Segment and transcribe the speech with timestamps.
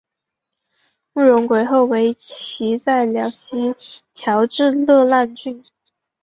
[1.13, 3.75] 慕容廆后为其在辽西
[4.15, 5.63] 侨置乐浪郡。